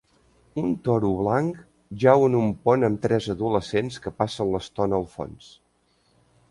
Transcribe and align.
Un 0.61 0.69
toro 0.87 1.11
blanc 1.19 1.59
jau 2.05 2.25
en 2.29 2.39
un 2.39 2.49
pont 2.65 2.87
amb 2.89 3.03
tres 3.07 3.29
adolescents 3.35 4.03
que 4.07 4.17
passen 4.23 4.53
l'estona 4.57 5.03
al 5.03 5.09
fons. 5.19 5.55